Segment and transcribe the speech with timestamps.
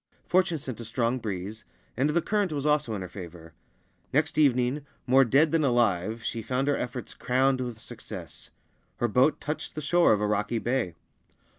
[0.25, 1.63] Fortune sent a strong breeze,
[1.95, 3.53] and the current also was in her favour.
[4.11, 8.49] Next evening, more dead than alive, she found her efforts crowned with success.
[8.97, 10.95] Her boat touched the shore of a rocky bay.